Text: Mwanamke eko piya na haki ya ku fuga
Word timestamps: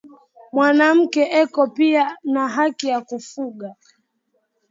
Mwanamke 0.55 1.23
eko 1.41 1.61
piya 1.75 2.05
na 2.33 2.43
haki 2.55 2.85
ya 2.91 2.99
ku 3.07 3.17
fuga 3.29 3.67